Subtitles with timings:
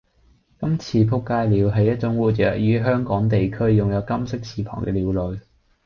[0.59, 5.41] 「金翅仆街鳥」係一種活躍於香港地區擁有金色翅膀嘅鳥類